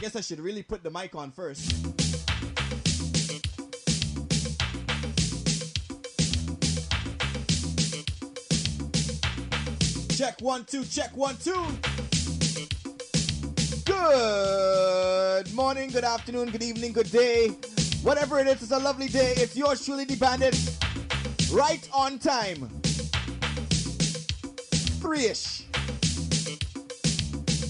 guess 0.00 0.16
I 0.16 0.22
should 0.22 0.40
really 0.40 0.62
put 0.62 0.82
the 0.82 0.90
mic 0.90 1.14
on 1.14 1.30
first. 1.30 1.70
Check 10.16 10.40
one, 10.40 10.64
two, 10.64 10.84
check 10.86 11.14
one, 11.14 11.36
two. 11.36 11.66
Good 13.84 15.52
morning, 15.52 15.90
good 15.90 16.04
afternoon, 16.04 16.50
good 16.50 16.62
evening, 16.62 16.92
good 16.92 17.10
day. 17.10 17.48
Whatever 18.02 18.38
it 18.38 18.46
is, 18.46 18.62
it's 18.62 18.70
a 18.70 18.78
lovely 18.78 19.08
day. 19.08 19.34
It's 19.36 19.54
yours 19.54 19.84
truly, 19.84 20.06
the 20.06 20.16
bandit. 20.16 20.56
Right 21.52 21.86
on 21.92 22.18
time. 22.18 22.70
Three 25.02 25.26
ish. 25.26 25.64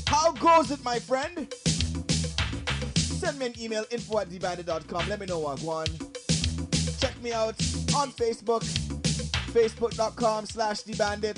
How 0.07 0.31
goes 0.31 0.71
it, 0.71 0.85
my 0.85 1.01
friend? 1.01 1.53
Send 3.21 3.39
me 3.39 3.47
an 3.47 3.61
email 3.61 3.85
info 3.91 4.21
at 4.21 4.31
thebandit.com. 4.31 5.07
Let 5.11 5.21
me 5.21 5.27
know 5.27 5.41
what 5.41 5.61
I 5.61 5.65
want. 5.67 5.91
Check 6.99 7.23
me 7.23 7.35
out 7.35 7.55
on 7.95 8.13
Facebook, 8.13 8.63
facebook.com 9.53 10.47
slash 10.47 10.85
thebandit. 10.85 11.37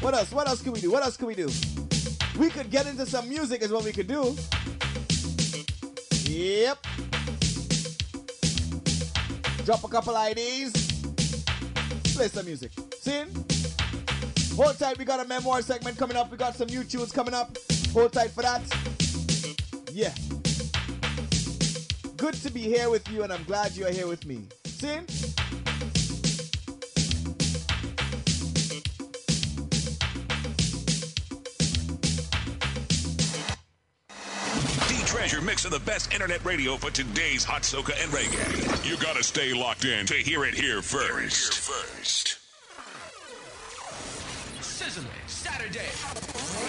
What 0.00 0.14
else? 0.14 0.32
What 0.32 0.48
else 0.48 0.62
can 0.62 0.72
we 0.72 0.80
do? 0.80 0.90
What 0.90 1.04
else 1.04 1.18
can 1.18 1.26
we 1.26 1.34
do? 1.34 1.50
We 2.38 2.48
could 2.48 2.70
get 2.70 2.86
into 2.86 3.04
some 3.04 3.28
music, 3.28 3.60
is 3.60 3.70
what 3.70 3.84
we 3.84 3.92
could 3.92 4.06
do. 4.08 4.34
Yep. 6.30 6.78
Drop 9.66 9.84
a 9.84 9.88
couple 9.88 10.16
IDs. 10.16 10.72
Play 12.14 12.28
some 12.28 12.46
music. 12.46 12.72
See? 13.02 13.24
Hold 14.56 14.78
tight, 14.78 14.98
we 14.98 15.04
got 15.04 15.24
a 15.24 15.28
memoir 15.28 15.62
segment 15.62 15.96
coming 15.96 16.16
up. 16.16 16.30
We 16.30 16.36
got 16.36 16.54
some 16.54 16.68
new 16.68 16.84
tunes 16.84 17.12
coming 17.12 17.34
up. 17.34 17.56
Hold 17.92 18.12
tight 18.12 18.30
for 18.30 18.42
that. 18.42 18.62
Yeah. 19.92 20.12
Good 22.16 22.34
to 22.34 22.50
be 22.50 22.60
here 22.60 22.90
with 22.90 23.08
you, 23.10 23.22
and 23.22 23.32
I'm 23.32 23.44
glad 23.44 23.74
you 23.76 23.86
are 23.86 23.90
here 23.90 24.06
with 24.06 24.26
me. 24.26 24.46
See? 24.66 24.98
Treasure 35.06 35.40
mix 35.40 35.64
of 35.64 35.70
the 35.70 35.80
best 35.80 36.12
internet 36.12 36.44
radio 36.44 36.76
for 36.76 36.90
today's 36.90 37.44
hot 37.44 37.62
soca 37.62 37.92
and 38.02 38.12
reggae. 38.12 38.88
You 38.88 38.96
gotta 38.98 39.22
stay 39.22 39.52
locked 39.52 39.84
in 39.84 40.06
to 40.06 40.14
hear 40.14 40.44
it 40.44 40.54
here 40.54 40.82
first. 40.82 41.54
Here 41.54 41.74
first. 41.76 42.19
Sizzling 44.90 45.06
Saturday. 45.28 45.86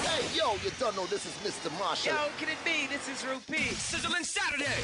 Hey, 0.06 0.38
yo, 0.38 0.54
you 0.64 0.70
don't 0.80 0.96
know 0.96 1.08
this 1.08 1.26
is 1.26 1.34
Mr. 1.42 1.72
Marshall. 1.80 2.14
Yo, 2.14 2.20
can 2.38 2.50
it 2.50 2.58
be? 2.64 2.86
This 2.86 3.10
is 3.10 3.26
Rupee. 3.26 3.74
Sizzling 3.74 4.24
Saturday. 4.24 4.78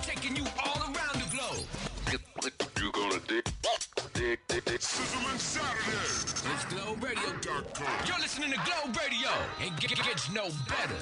Taking 0.00 0.34
you 0.36 0.44
all 0.64 0.80
around 0.80 1.20
the 1.20 1.28
globe. 1.36 1.66
You 2.80 2.90
gonna 2.90 3.20
dig, 3.28 3.44
dig, 4.14 4.38
dig, 4.48 4.64
dig. 4.64 4.80
Sizzling 4.80 5.36
Saturday. 5.36 6.52
It's 6.54 6.64
GlobeRadio.com. 6.72 8.06
You're 8.06 8.18
listening 8.18 8.52
to 8.52 8.58
Globe 8.64 8.96
Radio. 8.96 9.28
It 9.60 9.76
g- 9.78 9.94
gets 9.94 10.32
no 10.32 10.44
better. 10.70 10.96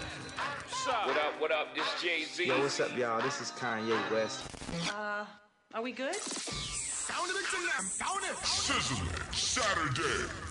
What 1.06 1.17
up, 1.17 1.41
what 1.41 1.53
up? 1.53 1.77
This 1.77 1.87
Jay 2.03 2.25
Z. 2.25 2.44
Yo, 2.44 2.59
what's 2.59 2.81
up, 2.81 2.97
y'all? 2.97 3.22
This 3.22 3.41
is 3.41 3.53
Kanye 3.53 3.97
West. 4.11 4.41
Uh, 4.91 5.25
are 5.75 5.83
we 5.83 5.92
good? 5.92 6.17
Sound 6.17 7.31
it 7.31 7.34
to 7.34 7.56
them. 7.56 7.87
Sound 7.87 8.20
it. 8.25 8.37
Sizzling 8.44 9.09
Saturday. 9.33 10.45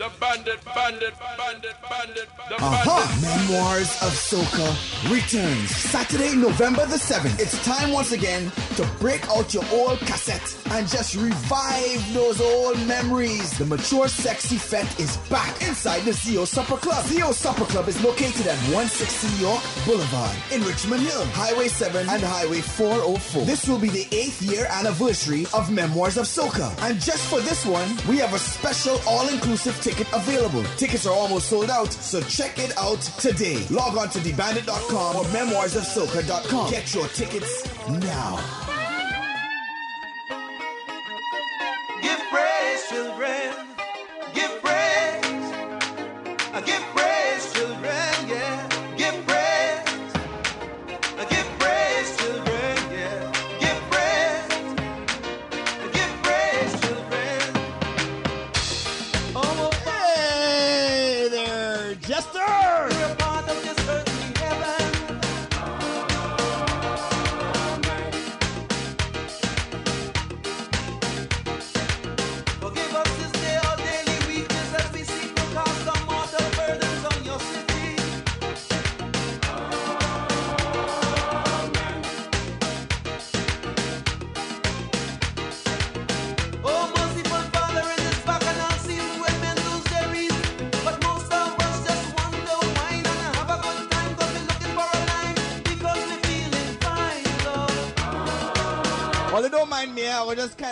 The 0.00 0.10
bandit, 0.18 0.64
bandit, 0.64 1.12
bandit, 1.36 1.76
bandit, 1.90 2.28
the 2.48 2.54
Aha! 2.54 3.04
bandit. 3.04 3.50
Memoirs 3.50 3.90
of 4.00 4.12
Soca 4.16 5.12
returns 5.12 5.76
Saturday, 5.76 6.34
November 6.34 6.86
the 6.86 6.96
7th. 6.96 7.38
It's 7.38 7.62
time 7.66 7.92
once 7.92 8.12
again 8.12 8.50
to 8.76 8.88
break 8.98 9.28
out 9.28 9.52
your 9.52 9.64
old 9.70 9.98
cassette 10.00 10.56
and 10.70 10.88
just 10.88 11.16
revive 11.16 12.14
those 12.14 12.40
old 12.40 12.80
memories. 12.86 13.58
The 13.58 13.66
Mature 13.66 14.08
Sexy 14.08 14.56
Fete 14.56 14.98
is 14.98 15.18
back 15.28 15.60
inside 15.60 16.00
the 16.06 16.14
Zio 16.14 16.46
Supper 16.46 16.78
Club. 16.78 17.04
Zio 17.04 17.32
Supper 17.32 17.66
Club 17.66 17.86
is 17.86 18.02
located 18.02 18.46
at 18.46 18.56
160 18.72 19.28
York 19.36 19.62
Boulevard 19.84 20.34
in 20.50 20.62
Richmond 20.62 21.02
Hill, 21.02 21.26
Highway 21.26 21.68
7 21.68 22.08
and 22.08 22.22
Highway 22.22 22.62
404. 22.62 23.44
This 23.44 23.68
will 23.68 23.78
be 23.78 23.90
the 23.90 24.08
eighth 24.12 24.40
year 24.40 24.66
anniversary 24.70 25.44
of 25.52 25.70
Memoirs 25.70 26.16
of 26.16 26.24
Soca. 26.24 26.72
And 26.88 26.98
just 26.98 27.28
for 27.28 27.40
this 27.40 27.66
one, 27.66 27.86
we 28.08 28.16
have 28.16 28.32
a 28.32 28.38
special 28.38 28.98
all-inclusive 29.06 29.78
ticket 29.90 30.12
available. 30.12 30.62
Tickets 30.76 31.06
are 31.06 31.12
almost 31.12 31.48
sold 31.48 31.70
out, 31.70 31.92
so 31.92 32.20
check 32.22 32.58
it 32.58 32.76
out 32.78 33.00
today. 33.18 33.66
Log 33.70 33.96
on 33.96 34.08
to 34.10 34.18
thebandit.com 34.18 35.16
or 35.16 35.24
memoirsofsoca.com. 35.24 36.70
Get 36.70 36.94
your 36.94 37.08
tickets 37.08 37.64
now. 37.88 38.69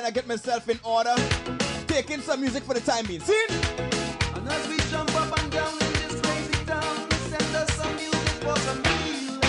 I 0.08 0.10
will 0.10 0.22
just 0.22 0.46
kind 0.46 0.64
of 0.64 0.64
get 0.64 0.64
myself 0.64 0.68
in 0.68 0.80
order. 0.84 1.14
Taking 1.86 2.20
some 2.20 2.40
music 2.40 2.62
for 2.62 2.74
the 2.74 2.80
time 2.80 3.04
being. 3.06 3.20
See? 3.20 3.46
And 4.34 4.48
as 4.48 4.68
we 4.68 4.76
jump 4.90 5.14
up 5.14 5.38
and 5.38 5.52
down 5.52 5.72
in 5.72 5.92
this 5.92 6.20
crazy 6.20 6.64
town, 6.64 7.10
send 7.10 7.56
us 7.56 7.70
some 7.74 7.94
music 7.94 8.28
for 8.40 8.56
some 8.56 8.82
healing. 8.84 9.40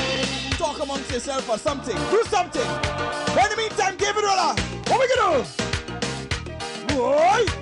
Talk 0.58 0.82
amongst 0.82 1.12
yourself 1.12 1.50
or 1.50 1.58
something. 1.58 1.96
Do 2.12 2.24
something. 2.28 2.68
But 3.34 3.46
in 3.46 3.50
the 3.52 3.58
meantime, 3.58 3.96
give 3.98 4.18
it 4.18 4.26
all. 4.26 4.56
What 4.88 5.00
we 5.00 5.08
gonna 5.16 5.46
do? 6.88 6.96
Boy! 6.96 7.59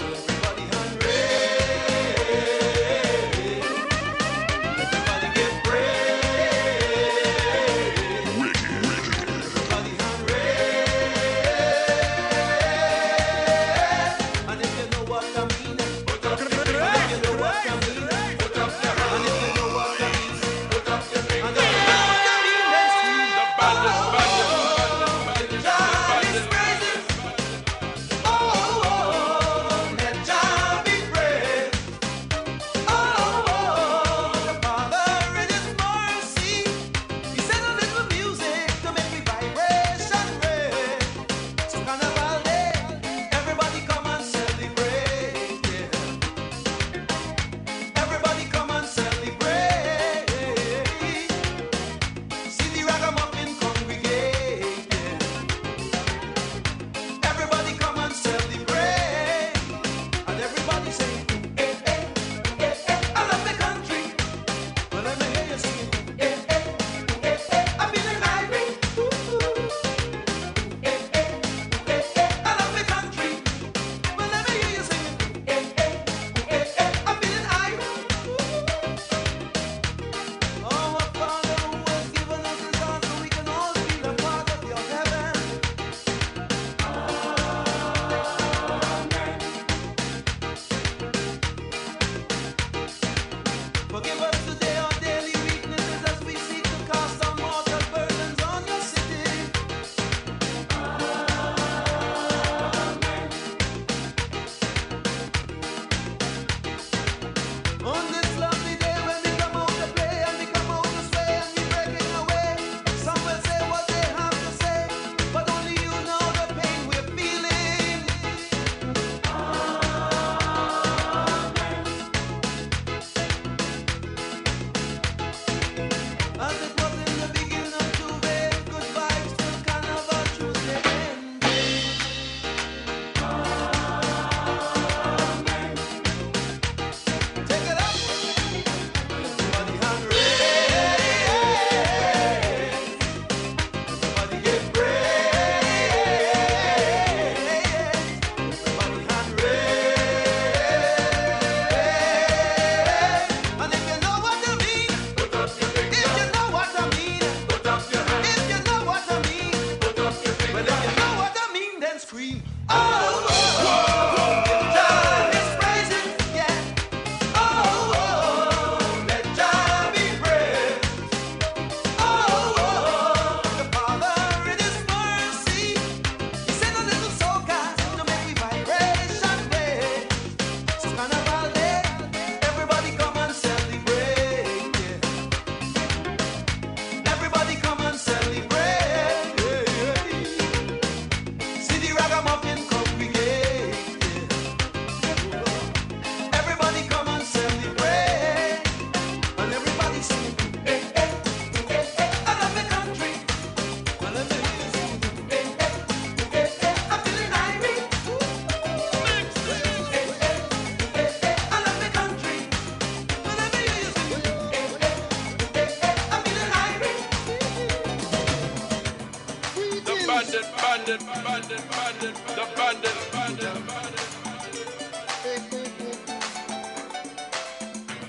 bandit, 220.07 220.45
bandit, 220.55 220.99
bandit, 221.23 221.61
bandit, 221.69 222.15
the 222.27 222.47
bandit, 222.55 222.97
bandit. 223.11 223.57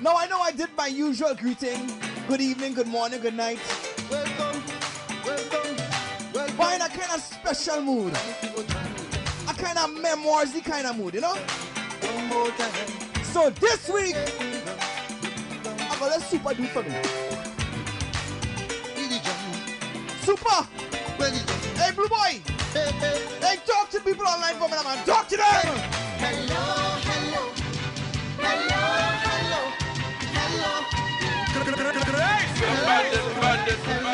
Now 0.00 0.17
I 0.17 0.27
know 0.29 0.41
I 0.41 0.53
did 0.53 0.69
my 0.77 0.87
usual 0.87 1.35
greeting. 1.35 1.91
Good 2.29 2.41
evening, 2.41 2.75
good 2.75 2.87
morning, 2.87 3.21
good 3.21 3.35
night. 3.35 3.59
Welcome, 4.09 4.62
welcome, 5.25 5.77
welcome. 6.33 6.56
But 6.56 6.75
in 6.77 6.83
a 6.83 6.89
kind 6.89 7.12
of 7.15 7.21
special 7.21 7.83
mood. 7.83 8.12
A 8.15 9.55
kind 9.55 9.79
of 9.79 9.91
memoirsy 9.91 10.65
kind 10.65 10.87
of 10.87 10.97
mood, 10.97 11.15
you 11.15 11.21
know? 11.21 11.37
So 13.33 13.51
this 13.51 13.89
week, 13.89 14.17
I'm 15.91 15.99
gonna 15.99 16.21
super 16.21 16.55
do 16.55 16.67
for 16.67 16.83
me. 16.85 16.94
Super! 20.23 20.78
people, 21.99 22.17
boy. 22.17 22.41
Talk 23.67 23.91
to 23.91 24.00
people 24.00 24.27
online 24.27 24.55
for 24.55 24.69
me, 24.69 24.77
man. 24.85 25.05
Talk 25.05 25.29
to 25.29 25.37
them. 25.37 25.47
Hello, 26.19 26.65
hello. 27.09 27.53
Hello, 28.39 28.83
hello. 29.25 29.62
Hello. 33.93 34.07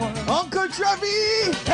Uncle 0.00 0.68
Trevi! 0.68 1.67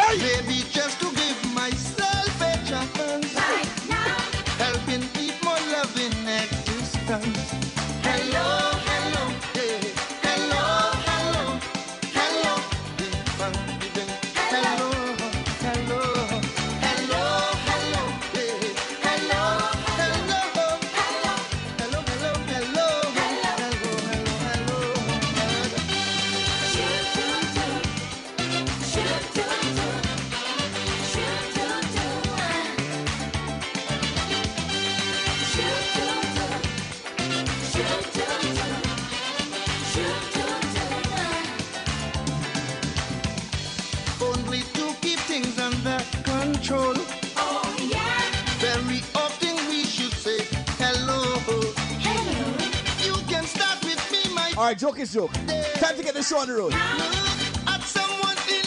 joke 54.85 54.99
is 54.99 55.13
joke. 55.15 55.33
Time 55.33 55.97
to 55.97 56.03
get 56.03 56.13
the 56.13 56.23
show 56.23 56.37
on 56.37 56.47
the 56.47 56.53
road. 56.53 56.75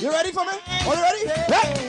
You 0.02 0.10
ready 0.10 0.32
for 0.32 0.46
me? 0.46 0.54
Are 0.88 0.96
you 0.96 1.02
ready? 1.04 1.28
Hey! 1.54 1.87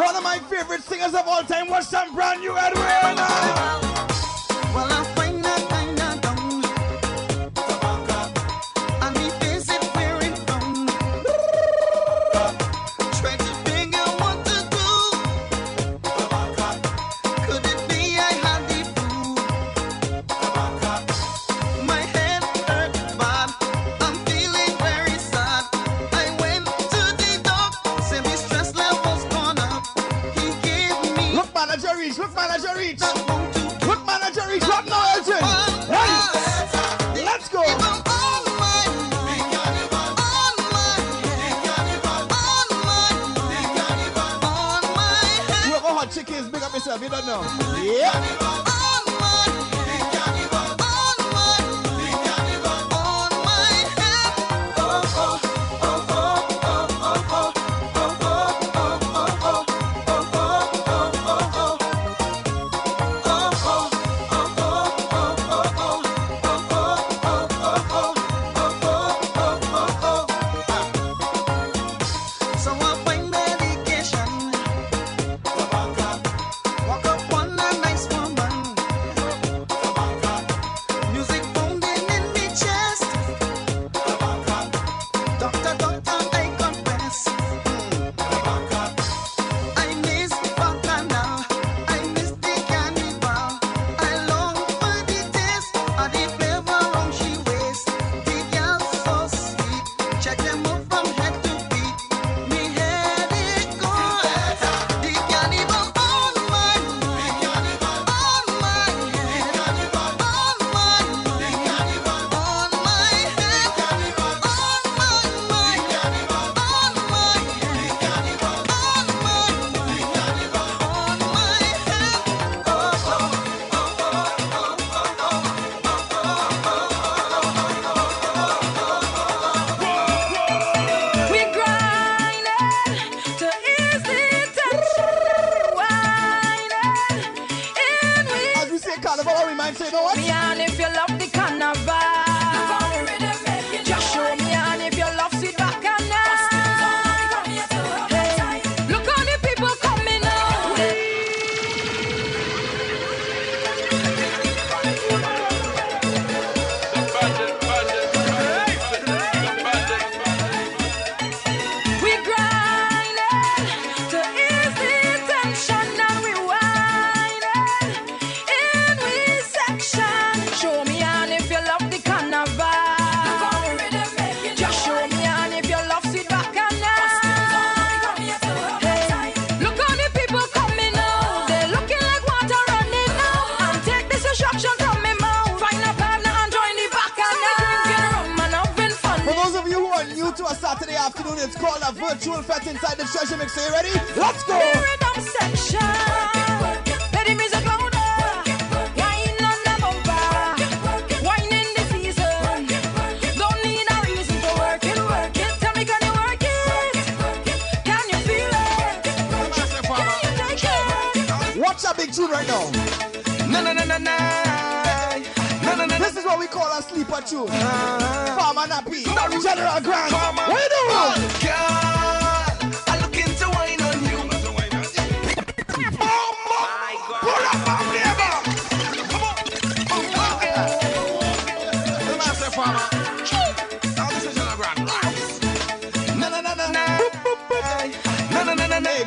One 0.00 0.16
of 0.16 0.22
my 0.22 0.38
favorite 0.38 0.82
singers 0.82 1.12
of 1.12 1.28
all 1.28 1.42
time 1.42 1.68
was 1.68 1.86
some 1.86 2.14
brand 2.14 2.40
new 2.40 2.56
Edwin. 2.56 3.16
Well, 4.74 5.09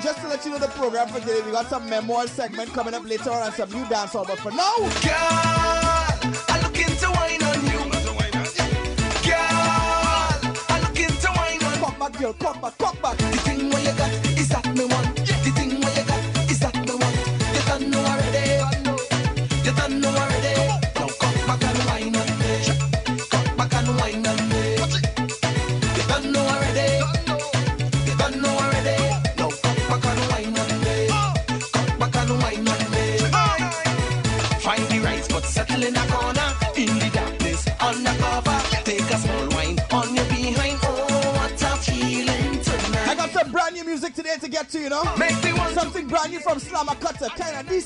Just 0.03 0.20
to 0.20 0.27
let 0.27 0.43
you 0.43 0.51
know 0.51 0.60
the 0.60 0.67
program 0.67 1.08
for 1.08 1.22
today, 1.22 1.41
we 1.46 1.51
got 1.51 1.70
some 1.70 1.89
memoir 1.89 2.27
segment 2.27 2.74
coming 2.74 2.93
up 2.93 3.05
later 3.05 3.32
on 3.32 3.43
and 3.43 3.53
some 3.53 3.70
new 3.70 3.88
dance 3.88 4.13
all 4.15 4.25
But 4.25 4.38
for 4.39 4.51
now, 4.51 4.75
girl, 4.77 5.15
I 6.50 6.60
look 6.62 6.77
into 6.77 7.10
wine 7.12 7.41
on 7.41 7.63
you. 7.63 7.79
Girl, 9.24 9.38
I 10.70 10.79
look 10.82 11.00
into 11.00 11.27
wine 11.32 11.63
on 11.63 11.74
you. 11.74 11.86
Come 11.86 12.00
back, 12.00 12.20
girl, 12.20 12.34
come 12.34 12.60
back. 12.62 12.82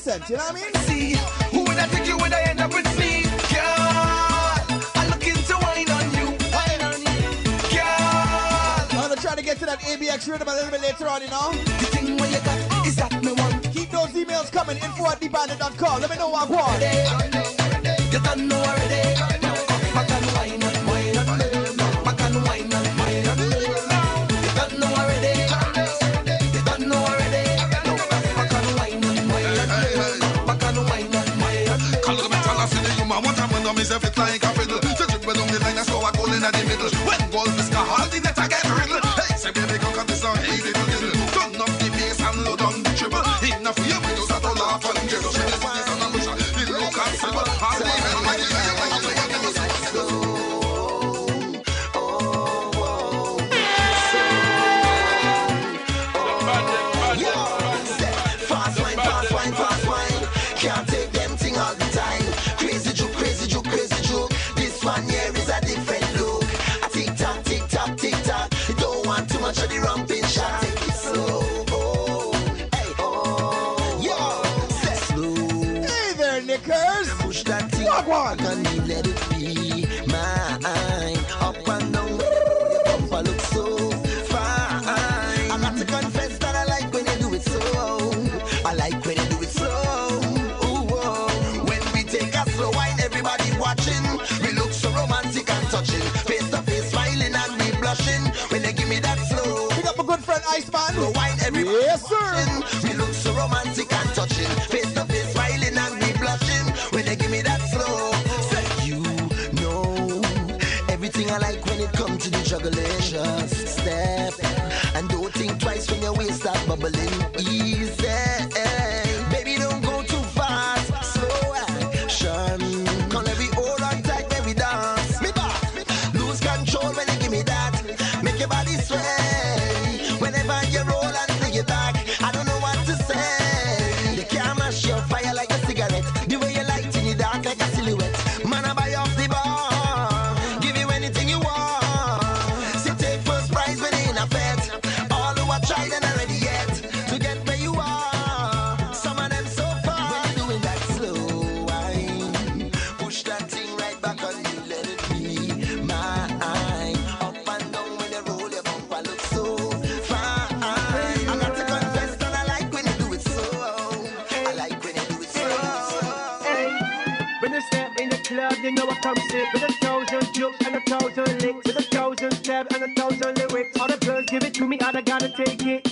sense, 0.08 0.30
you 0.30 0.36
know 0.38 0.44
what 0.44 0.56
I 0.56 0.60
mean? 0.60 0.74
See, 0.88 1.16
who 1.52 1.60
would 1.64 1.76
I 1.76 1.86
think 1.86 2.06
you 2.08 2.16
would 2.16 2.32
I 2.32 2.40
end 2.48 2.60
up 2.60 2.72
with 2.72 2.88
me? 2.98 3.24
Girl, 3.52 3.92
I'm 4.96 5.08
looking 5.12 5.36
to 5.36 5.54
wine 5.60 5.90
on 5.96 6.06
you, 6.16 6.26
wine 6.48 6.82
on 6.88 6.98
you. 7.04 7.20
Girl, 7.76 8.88
I'm 8.96 9.08
gonna 9.08 9.20
try 9.20 9.34
to 9.34 9.42
get 9.42 9.58
to 9.58 9.66
that 9.66 9.80
ABX 9.80 10.26
rhythm 10.30 10.48
a 10.48 10.54
little 10.54 10.70
bit 10.70 10.80
later 10.80 11.08
on, 11.08 11.20
you 11.20 11.28
know? 11.28 11.52
The 11.52 11.86
thing 11.92 12.16
what 12.16 12.30
you 12.30 12.40
got 12.40 12.86
is 12.86 12.96
that 12.96 13.12
me 13.22 13.32
one. 13.32 13.60
Keep 13.76 13.90
those 13.90 14.12
emails 14.20 14.50
coming, 14.50 14.78
info 14.78 15.10
at 15.12 15.20
thebandit.com. 15.20 16.00
Let 16.00 16.10
me 16.10 16.16
know 16.16 16.30
what 16.30 16.48
I 16.48 16.52
want. 16.52 17.37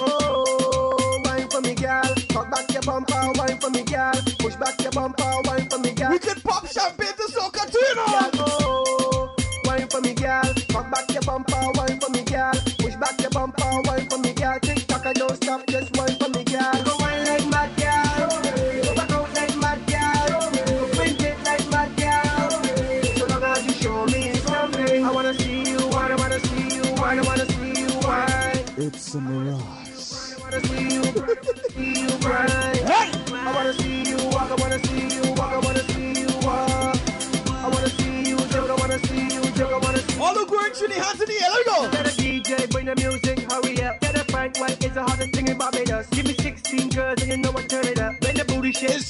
Oh, 0.00 1.20
wine 1.24 1.48
for 1.50 1.60
me, 1.62 1.74
girl. 1.74 2.02
Talk 2.28 2.50
back 2.50 2.72
your 2.72 2.82
bumper, 2.82 3.32
wine 3.36 3.58
for 3.60 3.70
me, 3.70 3.82
girl. 3.84 4.12
Push 4.38 4.56
back 4.56 4.80
your 4.82 4.92
bumper, 4.92 5.32
wine 5.44 5.65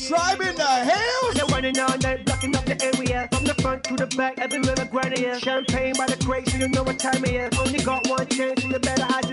Tribe 0.07 0.40
in 0.40 0.55
the 0.55 0.62
hills. 0.62 1.35
They're 1.35 1.47
running 1.47 1.77
all 1.81 1.99
night, 1.99 2.25
blocking 2.25 2.55
up 2.55 2.64
the 2.64 2.79
area. 2.81 3.29
From 3.33 3.42
the 3.42 3.55
front 3.55 3.83
to 3.85 3.97
the 3.97 4.07
back, 4.16 4.38
everywhere 4.38 4.77
I 4.79 4.85
grind 4.85 5.19
here. 5.19 5.37
Champagne 5.40 5.95
by 5.99 6.07
the 6.07 6.16
grapes, 6.25 6.53
so 6.53 6.59
you 6.59 6.69
know 6.69 6.85
what 6.85 7.01
time 7.01 7.25
it 7.25 7.35
is. 7.35 7.59
Only 7.59 7.81
got 7.81 8.07
one 8.07 8.27
chance, 8.29 8.62
and 8.62 8.73
you 8.73 8.79
better 8.79 9.03
hide 9.05 9.25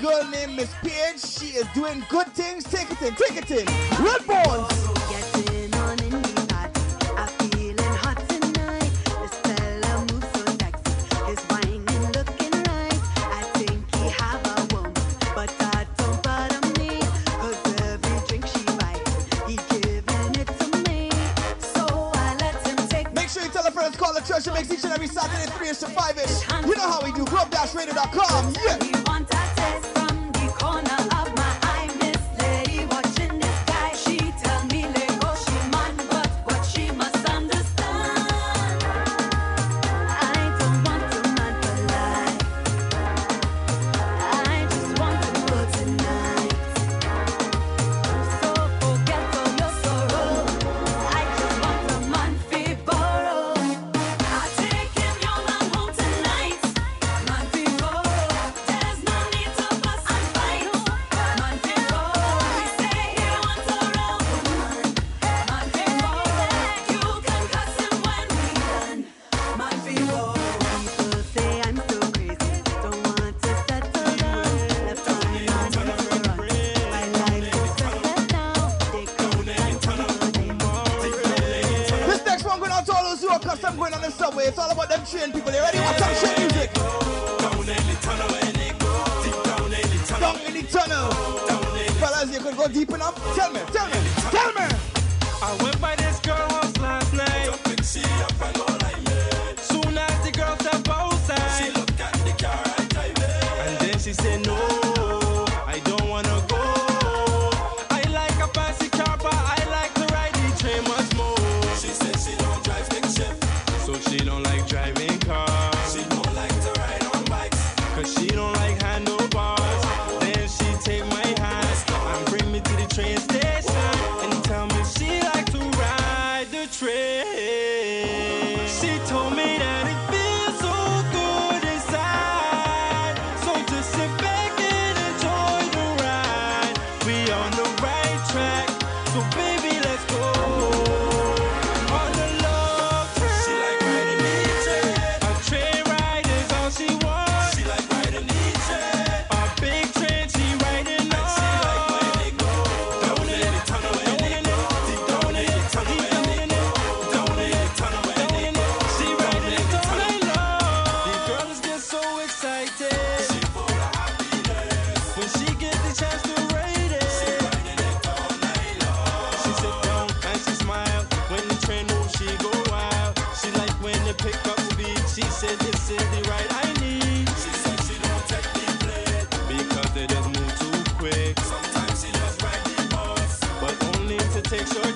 girl 0.00 0.24
named 0.30 0.56
Miss 0.56 0.72
Page. 0.82 1.20
She 1.20 1.56
is 1.56 1.66
doing 1.74 2.04
good 2.08 2.26
things, 2.28 2.64
ticketing, 2.64 3.14
ticketing. 3.14 3.66
Red 4.00 4.26
Bones. 4.26 4.73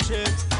Take 0.09 0.58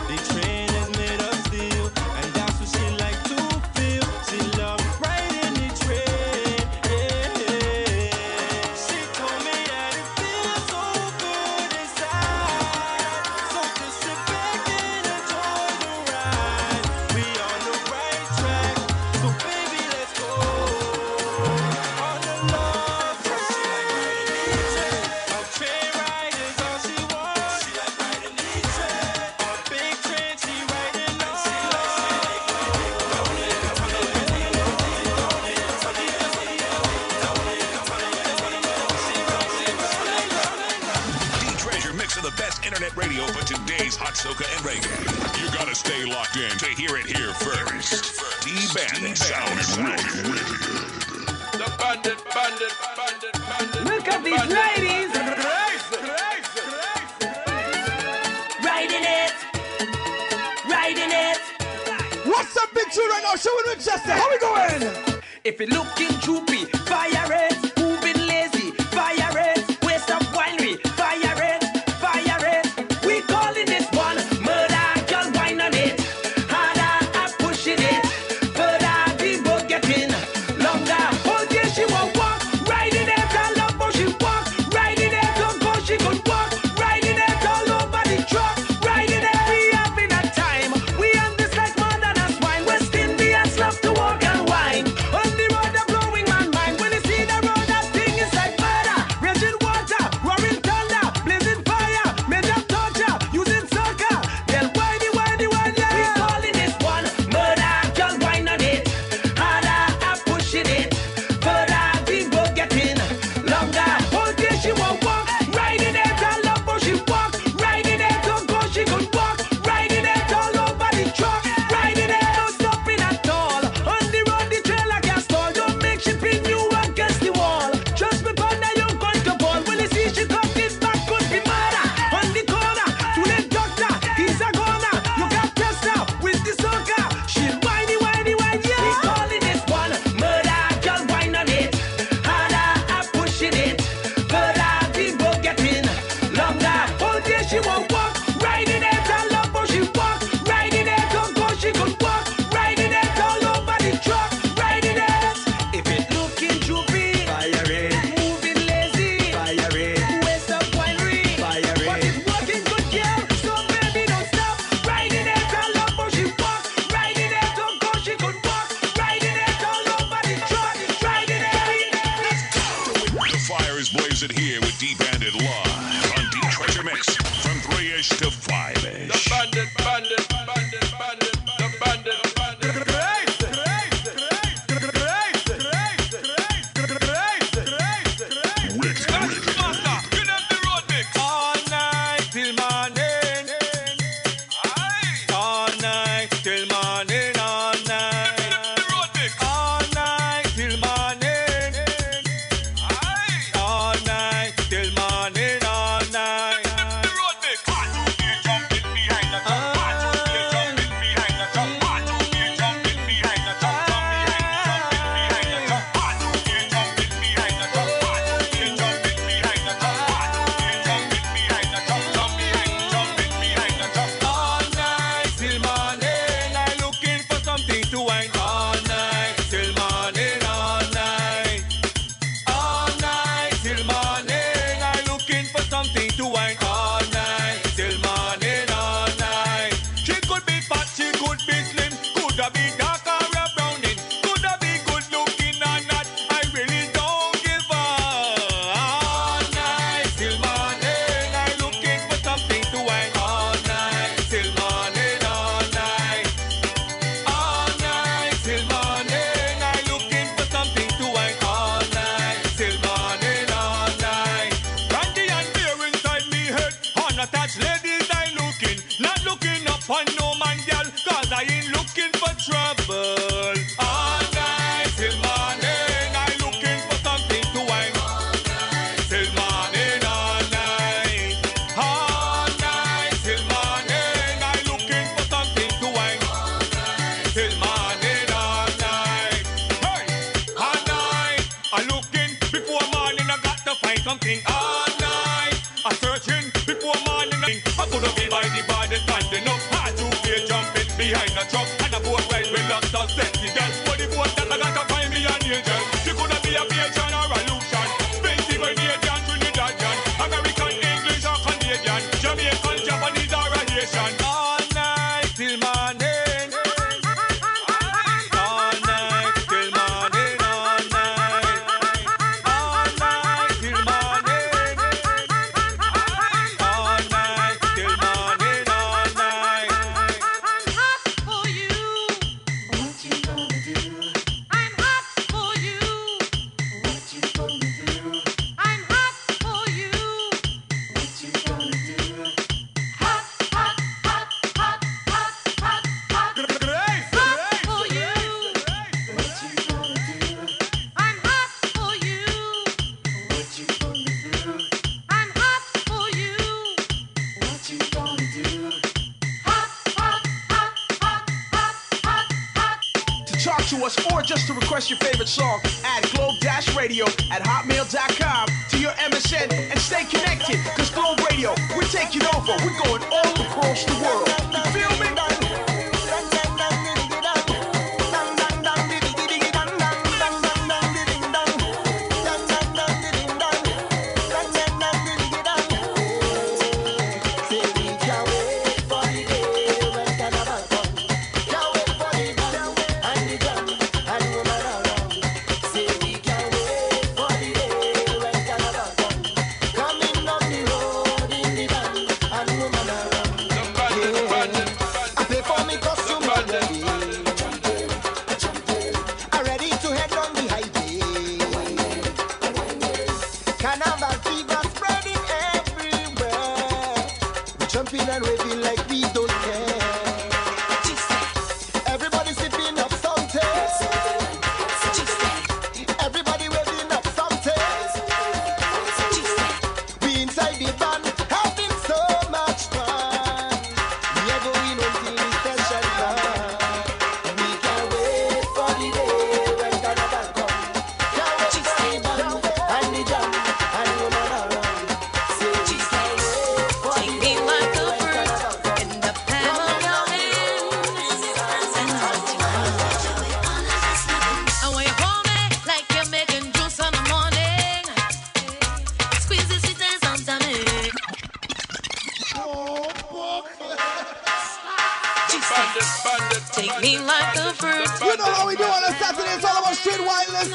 Take 466.53 466.81
me 466.81 466.99
like 466.99 467.37
a 467.37 467.55
bird. 467.61 467.87
You 468.01 468.17
know 468.17 468.25
how 468.25 468.47
we 468.47 468.57
do 468.57 468.65
on 468.65 468.85
a 468.85 468.93
Saturday. 468.99 469.35
It's 469.35 469.45
all 469.45 469.59
about 469.59 469.75
street 469.75 470.01
wireless. 470.01 470.51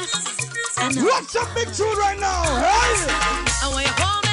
Watch 1.02 1.28
some 1.28 1.48
big 1.54 1.72
tune 1.72 1.96
right 1.98 2.18
now. 2.18 2.42
Hey! 2.60 4.23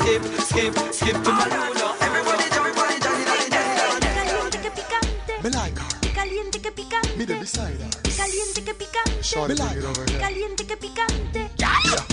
Skip, 0.00 0.22
skip, 0.48 0.74
skip 0.94 1.16
to 1.22 1.30
my 1.30 1.44
luna 1.44 1.94
Everybody 2.00 2.48
jump 2.48 2.78
on 2.78 3.00
Johnny 3.04 3.24
the 3.24 3.60
Caliente 4.16 4.58
que 4.58 4.70
picante. 4.70 5.42
Me 5.44 5.50
like 5.50 5.78
her. 5.78 6.14
Caliente 6.14 6.58
que 6.58 6.72
picante. 6.72 7.16
Me 7.18 7.24
there 7.26 7.38
beside 7.38 7.76
her. 7.76 7.90
Caliente 8.16 8.64
que 8.64 8.72
picante. 8.72 9.22
Shorty, 9.22 9.54
bring 9.54 9.76
it 9.76 9.84
over 9.84 10.10
here. 10.10 10.18
Caliente 10.18 10.64
que 10.66 10.76
picante. 10.78 11.50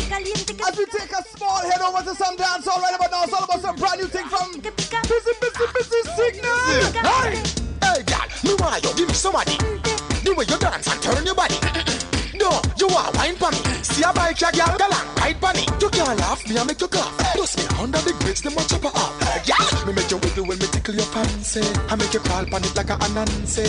Caliente 0.09 0.53
que 0.53 0.63
As 0.67 0.77
we 0.77 0.85
take 0.85 1.13
a 1.13 1.23
small 1.37 1.61
head 1.61 1.81
over 1.81 2.03
to 2.03 2.13
some 2.13 2.35
dance 2.35 2.67
all 2.67 2.81
right 2.81 2.93
about 2.93 3.09
now, 3.09 3.23
it's 3.23 3.33
all 3.33 3.45
about 3.45 3.61
some 3.61 3.75
brand 3.77 4.01
new 4.01 4.07
thing 4.07 4.27
from 4.27 4.51
Busy, 4.59 5.31
Busy, 5.39 5.65
Busy 5.73 6.01
Signal. 6.17 6.57
Hey, 7.07 7.39
hey, 7.83 8.03
girl, 8.03 8.27
me 8.43 8.53
want 8.59 8.83
you 8.83 8.93
give 8.95 9.07
me 9.07 9.13
somebody. 9.13 9.55
The 10.25 10.35
way 10.35 10.43
you 10.43 10.57
dance 10.59 10.91
and 10.91 11.01
turn 11.01 11.25
your 11.25 11.35
body. 11.35 11.55
No, 12.35 12.61
you 12.77 12.87
want 12.87 13.15
wine 13.15 13.35
for 13.37 13.49
me. 13.51 13.66
See 13.97 14.03
a 14.03 14.13
bike, 14.13 14.39
ya 14.39 14.51
girl, 14.51 14.77
girl, 14.77 14.93
and 14.93 15.41
ride 15.41 15.55
me. 15.57 15.65
You 15.81 15.89
can't 15.89 16.19
laugh, 16.19 16.47
me 16.47 16.55
I 16.55 16.63
make 16.65 16.79
you 16.79 16.87
cough. 16.87 17.17
Plus 17.33 17.57
me 17.57 17.63
under 17.81 17.97
the 17.97 18.13
grades, 18.21 18.41
them 18.41 18.53
watch 18.53 18.71
up 18.73 18.85
up. 18.85 19.13
Yeah, 19.41 19.57
me 19.87 19.93
make 19.93 20.11
you 20.11 20.17
wiggle 20.17 20.45
when 20.45 20.59
me 20.59 20.67
tickle 20.67 20.93
your 20.93 21.09
fancy. 21.09 21.65
I 21.89 21.95
make 21.95 22.13
you 22.13 22.19
crawl 22.19 22.45
on 22.53 22.61
it 22.61 22.75
like 22.77 22.91
a 22.91 22.97
anansi. 23.01 23.65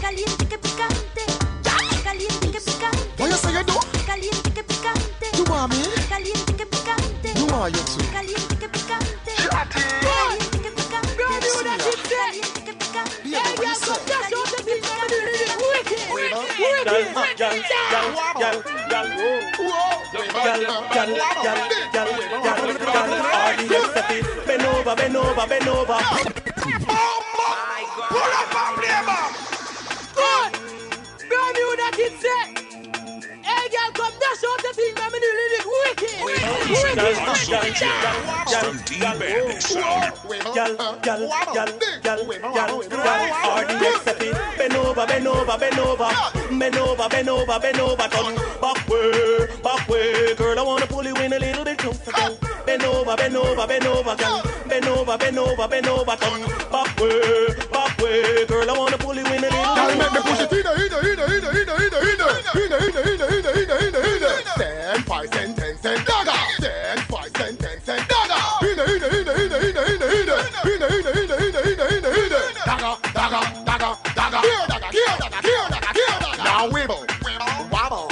Caliente 0.00 0.46
que 0.46 0.58
picante. 0.58 1.24
Caliente 2.04 2.52
que 2.54 2.60
picante. 2.60 3.18
What 3.18 3.30
you 3.30 3.36
say 3.36 3.52
you 3.52 3.64
do? 3.64 3.74
Caliente 4.06 4.50
que 4.54 4.62
picante. 4.62 5.26
You 5.36 5.44
want 5.50 5.74
me? 5.74 5.82
Caliente 6.06 6.52
que 6.54 6.66
picante. 6.66 7.28
You 7.34 7.46
want 7.50 7.74
you 7.74 7.82
too? 7.82 8.06
Caliente 8.12 8.57
Bend 24.46 24.62
over, 24.62 24.96
bend 24.96 25.16
over, 25.16 25.46
bend 25.46 25.68
over. 25.68 25.98
Pull 28.08 28.32
up 28.32 28.54
and 28.54 28.76
play 28.76 29.00
back. 29.06 29.32
Good. 30.14 30.52
Brand 31.28 31.54
new 31.54 31.70
that 31.76 31.96
it 31.98 32.14
say. 32.20 32.67
Hey, 33.48 33.68
girl, 33.72 33.90
come 33.96 34.12
dash 34.20 34.44
out 34.44 34.60
the 34.60 34.70
thing, 34.76 34.94
man, 34.94 35.10
do 35.10 35.30
it 35.56 35.66
wicked. 35.72 36.20
Wicked. 36.24 36.48
From 38.60 38.76
D-Bandit 38.84 39.62
Sound. 39.62 40.12
Gal, 40.54 40.76
gal, 41.00 41.22
gal, 41.54 41.68
gal, 42.02 42.20
gal, 42.28 42.82
gal, 42.88 43.32
audience 43.48 44.00
step 44.02 44.20
it. 44.20 44.36
Bend 44.58 44.74
over, 44.76 45.06
bend 45.06 45.26
over, 45.26 45.58
bend 45.58 45.78
over. 45.78 46.10
Bend 46.58 46.76
over, 46.76 47.08
bend 47.08 47.28
over, 47.28 47.58
bend 47.58 47.80
over. 47.80 48.08
Turn 48.08 48.36
back 48.60 48.88
way, 48.88 49.46
back 49.62 49.88
way. 49.88 50.34
Girl, 50.34 50.58
I 50.58 50.62
wanna 50.62 50.86
pull 50.86 51.04
you 51.04 51.16
in 51.16 51.32
a 51.32 51.38
little 51.38 51.64
bit 51.64 51.78
closer, 51.78 52.12
over, 52.84 53.16
over, 53.36 53.66
over, 53.86 54.16
girl. 54.16 54.42
Bend 54.68 54.86
over, 54.86 55.16
bend 55.16 55.38
over, 55.38 55.68
bend 55.68 55.86
over. 55.88 56.16
Turn 56.16 56.42
back 56.70 57.00
way, 57.00 57.46
back 57.56 57.67
Girl, 58.08 58.70
I 58.70 58.72
wanna 58.72 58.96
pull 58.96 59.14
you 59.14 59.20
in 59.20 59.26
a 59.26 59.52
little 59.52 59.52
Girl, 59.52 59.92
make 60.00 60.12
me 60.16 60.20
push 60.24 60.40
it 60.40 60.48
in, 60.48 60.64
in, 60.64 60.80
in, 60.80 61.12
in, 61.12 61.20
in, 61.20 61.44
in, 61.44 61.68
in, 61.68 61.92
in, 61.92 62.24
in, 62.48 62.72
in, 62.72 63.04
in, 63.04 63.20
in, 63.20 63.68
in, 63.68 63.92
in, 63.92 64.24
in. 64.24 64.48
Ten, 64.56 65.02
five, 65.04 65.28
ten, 65.28 65.52
ten, 65.54 65.76
ten, 65.76 66.04
dagger. 66.08 66.32
Ten, 66.56 66.96
five, 67.04 67.32
ten, 67.34 67.56
ten, 67.58 67.76
ten, 67.84 68.00
dagger. 68.08 68.40
In, 68.64 68.80
in, 68.80 68.88
in, 68.88 69.12
in, 69.12 69.28
in, 69.28 69.52
in, 69.52 69.76
in, 69.76 70.00
in, 70.00 70.08
in, 70.08 70.32
in, 70.48 70.88
in, 70.88 71.20
in, 71.20 71.28
in, 71.28 71.60
in, 71.60 71.84
in, 71.84 72.08
in. 72.08 72.32
Dagger, 72.64 72.96
dagger, 73.12 73.44
dagger, 73.68 73.92
dagger. 74.16 74.40
Here, 74.40 74.64
dagger, 74.72 74.88
here, 74.88 75.16
dagger, 75.20 75.42
here, 75.44 75.68
dagger, 75.68 75.92
here, 75.92 76.16
dagger. 76.16 76.44
Now 76.48 76.64
wibble, 76.72 77.04
wobble, 77.68 78.08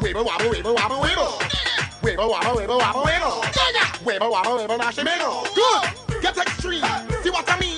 wibble, 0.00 0.24
wobble, 0.24 0.48
wibble, 0.48 0.74
wobble, 0.80 1.00
wibble. 1.04 1.36
Wibble, 2.00 2.28
wobble, 2.32 2.56
wibble, 2.56 2.78
wobble, 2.80 3.04
wibble. 3.04 3.44
Wibble, 4.00 4.30
wobble, 4.32 4.56
wibble. 4.64 5.54
Good. 5.54 6.22
Get 6.22 6.38
extreme. 6.38 6.82
See 7.22 7.30
what 7.30 7.44
I 7.50 7.60
mean? 7.60 7.75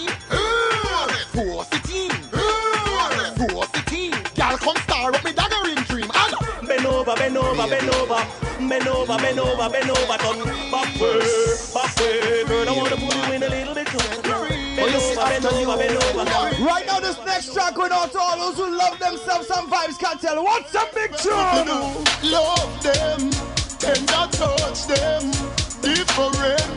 Force 1.39 1.69
it 1.71 1.89
in. 1.95 2.11
Force 3.39 3.71
it 3.75 3.93
in. 3.93 4.11
Girl, 4.35 4.59
come 4.59 4.77
star 4.83 5.15
up 5.15 5.23
me 5.23 5.33
dagger 5.33 5.71
in 5.71 5.77
dream. 5.85 6.11
And 6.13 6.67
bend 6.67 6.85
over, 6.85 7.15
bend 7.15 7.37
over, 7.37 7.69
bend 7.69 7.95
over. 7.95 8.27
Bend 8.59 8.89
over, 8.89 9.17
bend 9.17 9.39
over, 9.39 9.69
bend 9.71 9.89
over. 9.89 10.19
Turn 10.19 10.43
backward, 10.69 11.23
backward. 11.73 12.49
Girl, 12.49 12.69
I 12.69 12.77
want 12.77 12.89
to 12.89 12.97
put 12.97 13.15
you 13.15 13.33
in 13.35 13.43
a 13.45 13.49
little 13.49 13.73
bit 13.73 13.87
closer. 13.87 14.21
Right 16.61 16.85
now, 16.89 16.99
this 16.99 17.19
next 17.25 17.55
track 17.55 17.77
going 17.77 17.93
out 17.93 18.11
to 18.11 18.19
all 18.19 18.37
those 18.37 18.57
who 18.57 18.77
love 18.77 18.99
themselves 18.99 19.47
some 19.47 19.71
Vybz 19.71 19.97
Kartel. 20.01 20.43
What's 20.43 20.75
a 20.75 20.89
big 20.93 21.15
tune? 21.19 21.69
Love 22.33 22.83
them, 22.83 23.31
tender 23.79 24.27
touch 24.33 24.89
them, 24.89 25.31
different 25.83 26.35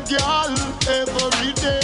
girl 0.07 0.53
every 0.87 1.53
day. 1.53 1.80